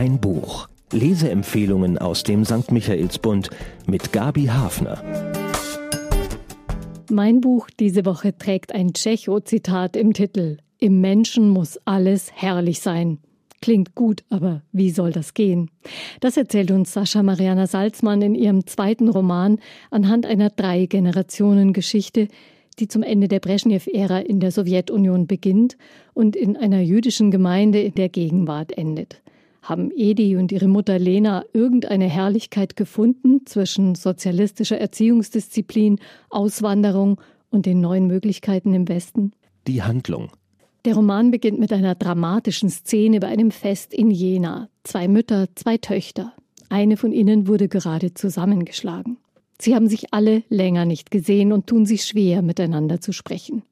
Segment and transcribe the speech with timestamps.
[0.00, 0.66] Ein Buch.
[0.92, 2.72] Leseempfehlungen aus dem St.
[2.72, 3.50] Michaelsbund
[3.86, 5.04] mit Gabi Hafner.
[7.10, 10.56] Mein Buch diese Woche trägt ein Tschecho-Zitat im Titel.
[10.78, 13.18] Im Menschen muss alles herrlich sein.
[13.60, 15.70] Klingt gut, aber wie soll das gehen?
[16.20, 19.58] Das erzählt uns Sascha Mariana Salzmann in ihrem zweiten Roman
[19.90, 22.28] anhand einer Drei-Generationen-Geschichte,
[22.78, 25.76] die zum Ende der Brezhnev-Ära in der Sowjetunion beginnt
[26.14, 29.20] und in einer jüdischen Gemeinde in der Gegenwart endet.
[29.62, 35.98] Haben Edi und ihre Mutter Lena irgendeine Herrlichkeit gefunden zwischen sozialistischer Erziehungsdisziplin,
[36.30, 37.20] Auswanderung
[37.50, 39.32] und den neuen Möglichkeiten im Westen?
[39.66, 40.30] Die Handlung.
[40.86, 44.70] Der Roman beginnt mit einer dramatischen Szene bei einem Fest in Jena.
[44.82, 46.32] Zwei Mütter, zwei Töchter.
[46.70, 49.18] Eine von ihnen wurde gerade zusammengeschlagen.
[49.60, 53.62] Sie haben sich alle länger nicht gesehen und tun sich schwer, miteinander zu sprechen.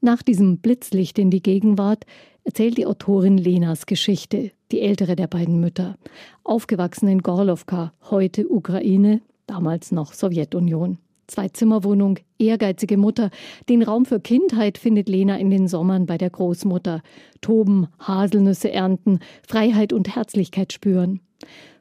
[0.00, 2.04] Nach diesem Blitzlicht in die Gegenwart
[2.44, 5.96] erzählt die Autorin Lenas Geschichte, die ältere der beiden Mütter,
[6.44, 10.98] aufgewachsen in Gorlovka, heute Ukraine, damals noch Sowjetunion.
[11.26, 13.30] Zwei-Zimmer-Wohnung, ehrgeizige Mutter.
[13.68, 17.02] Den Raum für Kindheit findet Lena in den Sommern bei der Großmutter.
[17.42, 21.20] Toben, Haselnüsse ernten, Freiheit und Herzlichkeit spüren.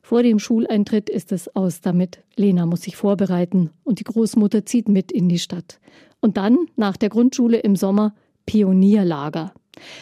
[0.02, 2.24] Vor dem Schuleintritt ist es aus damit.
[2.36, 5.80] Lena muss sich vorbereiten und die Großmutter zieht mit in die Stadt.
[6.20, 8.14] Und dann, nach der Grundschule im Sommer,
[8.46, 9.54] Pionierlager.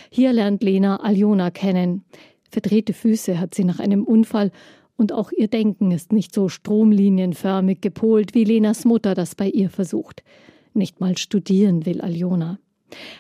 [0.10, 2.04] Hier lernt Lena Aljona kennen.
[2.52, 4.52] Verdrehte Füße hat sie nach einem Unfall
[4.98, 9.70] und auch ihr Denken ist nicht so stromlinienförmig gepolt, wie Lenas Mutter das bei ihr
[9.70, 10.24] versucht.
[10.74, 12.60] Nicht mal studieren will Aljona.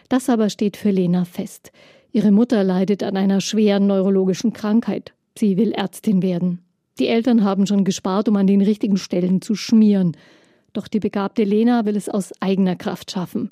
[0.09, 1.71] Das aber steht für Lena fest.
[2.11, 5.13] Ihre Mutter leidet an einer schweren neurologischen Krankheit.
[5.37, 6.59] Sie will Ärztin werden.
[6.97, 10.15] Die Eltern haben schon gespart, um an den richtigen Stellen zu schmieren.
[10.71, 13.49] Doch die begabte Lena will es aus eigener Kraft schaffen.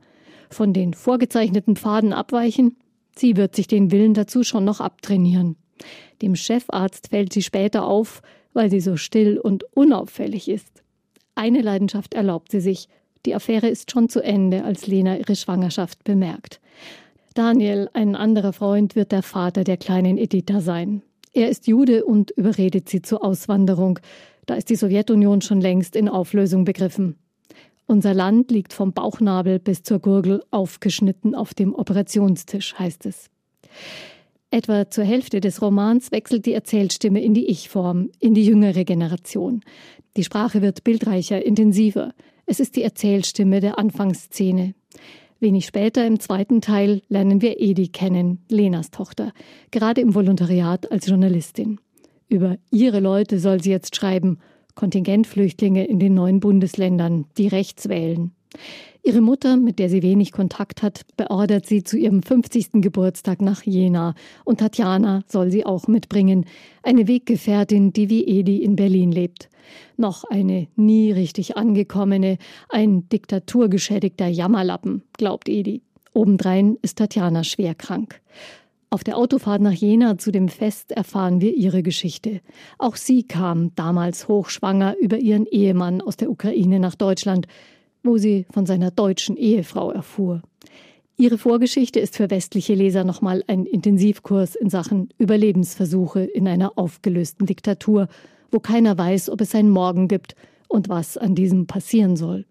[0.49, 2.77] Von den vorgezeichneten Pfaden abweichen?
[3.15, 5.57] Sie wird sich den Willen dazu schon noch abtrainieren.
[6.21, 8.21] Dem Chefarzt fällt sie später auf,
[8.53, 10.83] weil sie so still und unauffällig ist.
[11.35, 12.87] Eine Leidenschaft erlaubt sie sich.
[13.25, 16.59] Die Affäre ist schon zu Ende, als Lena ihre Schwangerschaft bemerkt.
[17.33, 21.01] Daniel, ein anderer Freund, wird der Vater der kleinen Editha sein.
[21.33, 23.99] Er ist Jude und überredet sie zur Auswanderung.
[24.45, 27.15] Da ist die Sowjetunion schon längst in Auflösung begriffen.
[27.87, 33.29] Unser Land liegt vom Bauchnabel bis zur Gurgel aufgeschnitten auf dem Operationstisch, heißt es.
[34.53, 39.61] Etwa zur Hälfte des Romans wechselt die Erzählstimme in die Ich-Form, in die jüngere Generation.
[40.15, 42.13] Die Sprache wird bildreicher, intensiver.
[42.45, 44.75] Es ist die Erzählstimme der Anfangsszene.
[45.39, 49.31] Wenig später im zweiten Teil lernen wir Edi kennen, Lenas Tochter,
[49.71, 51.79] gerade im Volontariat als Journalistin.
[52.29, 54.37] Über ihre Leute soll sie jetzt schreiben,
[54.75, 58.35] Kontingentflüchtlinge in den neuen Bundesländern, die rechts wählen.
[59.05, 62.81] Ihre Mutter, mit der sie wenig Kontakt hat, beordert sie zu ihrem 50.
[62.81, 64.15] Geburtstag nach Jena
[64.45, 66.45] und Tatjana soll sie auch mitbringen,
[66.83, 69.49] eine Weggefährtin, die wie Edi in Berlin lebt.
[69.97, 72.37] Noch eine nie richtig angekommene,
[72.69, 75.81] ein diktaturgeschädigter Jammerlappen, glaubt Edi.
[76.13, 78.21] Obendrein ist Tatjana schwer krank.
[78.89, 82.41] Auf der Autofahrt nach Jena zu dem Fest erfahren wir ihre Geschichte.
[82.77, 87.47] Auch sie kam damals hochschwanger über ihren Ehemann aus der Ukraine nach Deutschland,
[88.03, 90.41] wo sie von seiner deutschen Ehefrau erfuhr.
[91.17, 97.45] Ihre Vorgeschichte ist für westliche Leser nochmal ein Intensivkurs in Sachen Überlebensversuche in einer aufgelösten
[97.45, 98.07] Diktatur
[98.53, 100.35] wo keiner weiß, ob es ein Morgen gibt
[100.69, 102.45] und was an diesem passieren soll.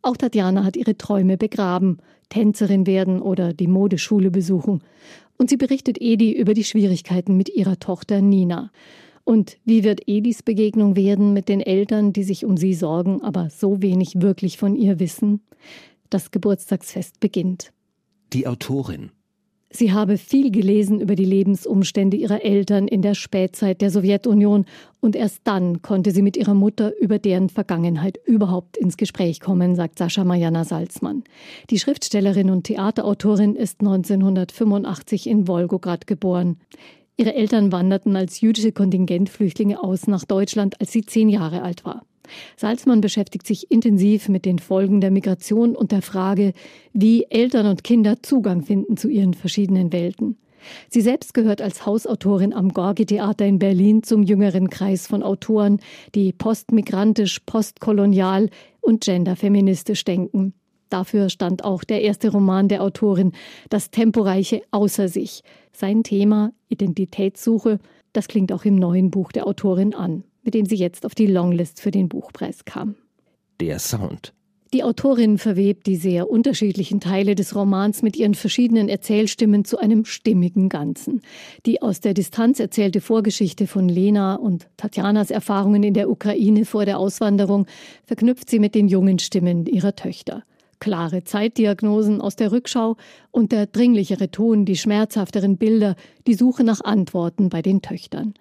[0.00, 1.98] Auch Tatjana hat ihre Träume begraben,
[2.28, 4.82] Tänzerin werden oder die Modeschule besuchen.
[5.36, 8.70] Und sie berichtet Edi über die Schwierigkeiten mit ihrer Tochter Nina.
[9.24, 13.50] Und wie wird Edis Begegnung werden mit den Eltern, die sich um sie sorgen, aber
[13.50, 15.40] so wenig wirklich von ihr wissen?
[16.10, 17.72] Das Geburtstagsfest beginnt.
[18.32, 19.12] Die Autorin
[19.74, 24.66] Sie habe viel gelesen über die Lebensumstände ihrer Eltern in der Spätzeit der Sowjetunion
[25.00, 29.74] und erst dann konnte sie mit ihrer Mutter über deren Vergangenheit überhaupt ins Gespräch kommen,
[29.74, 31.24] sagt Sascha Majana Salzmann.
[31.70, 36.58] Die Schriftstellerin und Theaterautorin ist 1985 in Wolgograd geboren.
[37.22, 42.04] Ihre Eltern wanderten als jüdische Kontingentflüchtlinge aus nach Deutschland, als sie zehn Jahre alt war.
[42.56, 46.52] Salzmann beschäftigt sich intensiv mit den Folgen der Migration und der Frage,
[46.92, 50.36] wie Eltern und Kinder Zugang finden zu ihren verschiedenen Welten.
[50.90, 55.78] Sie selbst gehört als Hausautorin am Gorgi-Theater in Berlin zum jüngeren Kreis von Autoren,
[56.16, 60.54] die postmigrantisch, postkolonial und genderfeministisch denken.
[60.92, 63.32] Dafür stand auch der erste Roman der Autorin,
[63.70, 65.42] Das Temporeiche außer sich.
[65.72, 67.78] Sein Thema Identitätssuche,
[68.12, 71.26] das klingt auch im neuen Buch der Autorin an mit dem sie jetzt auf die
[71.26, 72.96] Longlist für den Buchpreis kam.
[73.60, 74.32] Der Sound.
[74.72, 80.06] Die Autorin verwebt die sehr unterschiedlichen Teile des Romans mit ihren verschiedenen Erzählstimmen zu einem
[80.06, 81.20] stimmigen Ganzen.
[81.66, 86.86] Die aus der Distanz erzählte Vorgeschichte von Lena und Tatjanas Erfahrungen in der Ukraine vor
[86.86, 87.66] der Auswanderung
[88.06, 90.42] verknüpft sie mit den jungen Stimmen ihrer Töchter.
[90.82, 92.96] Klare Zeitdiagnosen aus der Rückschau
[93.30, 95.94] und der dringlichere Ton, die schmerzhafteren Bilder,
[96.26, 98.34] die Suche nach Antworten bei den Töchtern.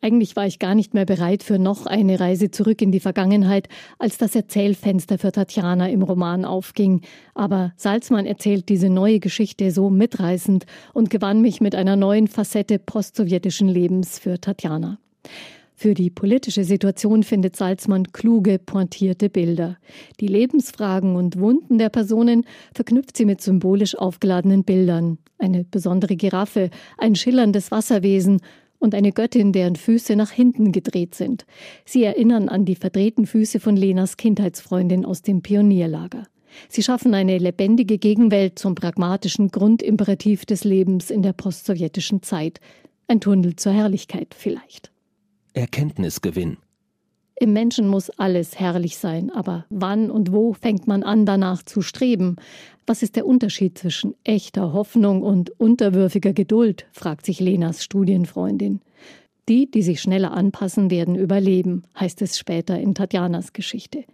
[0.00, 3.68] Eigentlich war ich gar nicht mehr bereit für noch eine Reise zurück in die Vergangenheit,
[3.98, 7.02] als das Erzählfenster für Tatjana im Roman aufging.
[7.34, 10.64] Aber Salzmann erzählt diese neue Geschichte so mitreißend
[10.94, 14.98] und gewann mich mit einer neuen Facette postsowjetischen Lebens für Tatjana.
[15.82, 19.78] Für die politische Situation findet Salzmann kluge, pointierte Bilder.
[20.20, 22.44] Die Lebensfragen und Wunden der Personen
[22.74, 25.16] verknüpft sie mit symbolisch aufgeladenen Bildern.
[25.38, 26.68] Eine besondere Giraffe,
[26.98, 28.42] ein schillerndes Wasserwesen
[28.78, 31.46] und eine Göttin, deren Füße nach hinten gedreht sind.
[31.86, 36.24] Sie erinnern an die verdrehten Füße von Lenas Kindheitsfreundin aus dem Pionierlager.
[36.68, 42.60] Sie schaffen eine lebendige Gegenwelt zum pragmatischen Grundimperativ des Lebens in der postsowjetischen Zeit.
[43.08, 44.90] Ein Tunnel zur Herrlichkeit vielleicht.
[45.54, 46.58] Erkenntnisgewinn.
[47.42, 51.80] Im Menschen muss alles herrlich sein, aber wann und wo fängt man an, danach zu
[51.80, 52.36] streben?
[52.86, 56.86] Was ist der Unterschied zwischen echter Hoffnung und unterwürfiger Geduld?
[56.92, 58.80] fragt sich Lenas Studienfreundin.
[59.48, 64.04] Die, die sich schneller anpassen, werden überleben, heißt es später in Tatjanas Geschichte.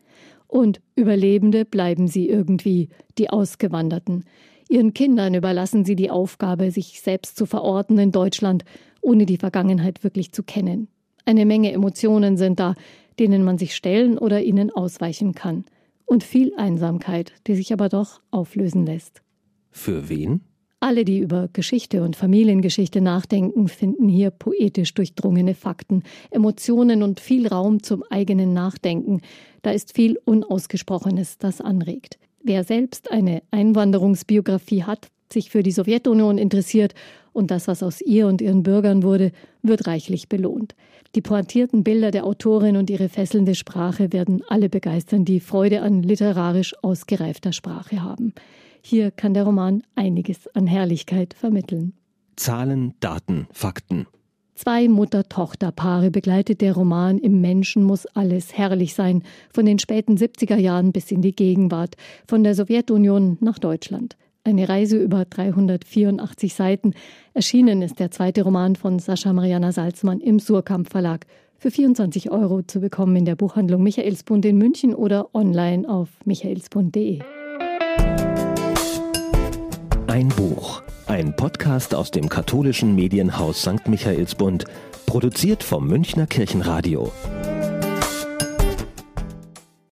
[0.47, 4.25] Und Überlebende bleiben sie irgendwie, die Ausgewanderten.
[4.69, 8.65] Ihren Kindern überlassen sie die Aufgabe, sich selbst zu verorten in Deutschland,
[9.01, 10.87] ohne die Vergangenheit wirklich zu kennen.
[11.27, 12.75] Eine Menge Emotionen sind da,
[13.19, 15.65] denen man sich stellen oder ihnen ausweichen kann.
[16.05, 19.23] Und viel Einsamkeit, die sich aber doch auflösen lässt.
[19.73, 20.43] Für wen?
[20.79, 27.49] Alle, die über Geschichte und Familiengeschichte nachdenken, finden hier poetisch durchdrungene Fakten, Emotionen und viel
[27.49, 29.21] Raum zum eigenen Nachdenken.
[29.63, 32.19] Da ist viel Unausgesprochenes, das anregt.
[32.41, 36.95] Wer selbst eine Einwanderungsbiografie hat, sich für die Sowjetunion interessiert
[37.33, 39.33] und das, was aus ihr und ihren Bürgern wurde,
[39.63, 40.75] wird reichlich belohnt.
[41.15, 46.03] Die pointierten Bilder der Autorin und ihre fesselnde Sprache werden alle begeistern, die Freude an
[46.03, 48.35] literarisch ausgereifter Sprache haben.
[48.83, 51.95] Hier kann der Roman einiges an Herrlichkeit vermitteln.
[52.37, 54.07] Zahlen, Daten, Fakten.
[54.55, 59.23] Zwei Mutter-Tochter-Paare begleitet der Roman Im Menschen muss alles herrlich sein,
[59.53, 61.97] von den späten 70er Jahren bis in die Gegenwart,
[62.27, 64.17] von der Sowjetunion nach Deutschland.
[64.47, 66.95] Eine Reise über 384 Seiten.
[67.35, 71.27] Erschienen ist der zweite Roman von Sascha Mariana Salzmann im Surkamp Verlag.
[71.59, 77.23] Für 24 Euro zu bekommen in der Buchhandlung Michaelsbund in München oder online auf michaelsbund.de.
[80.07, 80.81] Ein Buch.
[81.09, 83.89] Ein Podcast aus dem katholischen Medienhaus St.
[83.89, 84.65] Michaelsbund.
[85.07, 87.11] Produziert vom Münchner Kirchenradio.